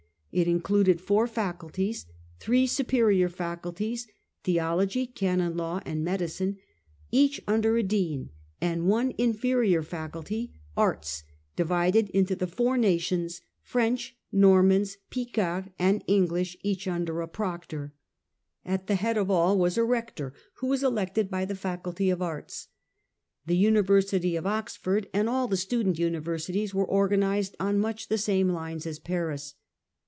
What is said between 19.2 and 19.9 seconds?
all was a